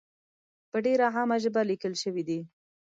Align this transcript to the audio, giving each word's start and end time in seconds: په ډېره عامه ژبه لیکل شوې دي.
په 0.71 0.77
ډېره 0.85 1.05
عامه 1.13 1.37
ژبه 1.43 1.61
لیکل 1.69 1.93
شوې 2.03 2.23
دي. 2.27 2.39